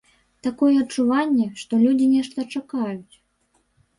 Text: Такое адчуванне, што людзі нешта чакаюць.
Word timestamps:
Такое 0.45 0.69
адчуванне, 0.83 1.45
што 1.63 1.73
людзі 1.83 2.07
нешта 2.15 2.45
чакаюць. 2.57 3.13